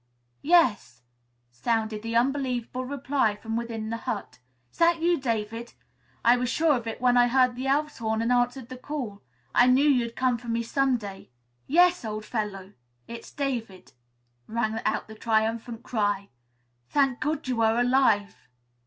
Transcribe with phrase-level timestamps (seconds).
[0.41, 1.03] "Yes,"
[1.51, 4.39] sounded the unbelievable reply from within the hut.
[4.71, 5.73] "Is that you, David!
[6.25, 9.21] I was sure of it when I heard the Elf's Horn and answered the call.
[9.53, 11.29] I knew you'd come for me some day."
[11.67, 12.73] "Yes, old fellow;
[13.07, 13.93] it's David,"
[14.47, 16.29] rang out the triumphant cry.
[16.89, 18.35] "Thank God, you are alive!